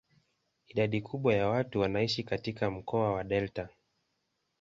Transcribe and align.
Idadi 0.67 1.01
kubwa 1.01 1.33
ya 1.33 1.47
watu 1.49 1.79
wanaishi 1.79 2.23
katika 2.23 2.71
mkoa 2.71 3.13
wa 3.13 3.23
delta. 3.23 3.69